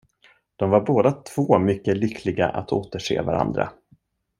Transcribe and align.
De 0.55 0.69
var 0.69 0.81
båda 0.81 1.11
två 1.11 1.59
mycket 1.59 1.97
lyckliga 1.97 2.49
att 2.49 2.71
återse 2.71 3.21
varandra. 3.21 3.71